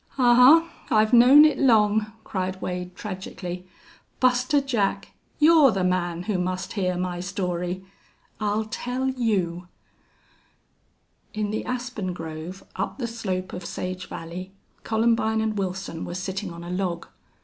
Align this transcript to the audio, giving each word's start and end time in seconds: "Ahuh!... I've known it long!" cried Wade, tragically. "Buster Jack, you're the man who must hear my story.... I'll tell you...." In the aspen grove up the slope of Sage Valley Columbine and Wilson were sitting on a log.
"Ahuh!... 0.17 0.67
I've 0.89 1.13
known 1.13 1.45
it 1.45 1.59
long!" 1.59 2.11
cried 2.23 2.59
Wade, 2.59 2.95
tragically. 2.95 3.67
"Buster 4.19 4.59
Jack, 4.59 5.09
you're 5.37 5.69
the 5.69 5.83
man 5.83 6.23
who 6.23 6.39
must 6.39 6.73
hear 6.73 6.97
my 6.97 7.19
story.... 7.19 7.85
I'll 8.39 8.65
tell 8.65 9.09
you...." 9.09 9.67
In 11.35 11.51
the 11.51 11.63
aspen 11.65 12.13
grove 12.13 12.63
up 12.75 12.97
the 12.97 13.05
slope 13.05 13.53
of 13.53 13.63
Sage 13.63 14.07
Valley 14.07 14.51
Columbine 14.83 15.39
and 15.39 15.55
Wilson 15.55 16.03
were 16.03 16.15
sitting 16.15 16.51
on 16.51 16.63
a 16.63 16.71
log. 16.71 17.07